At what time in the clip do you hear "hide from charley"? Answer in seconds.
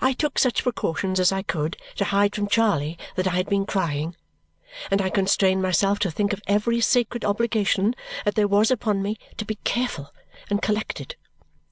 2.04-2.96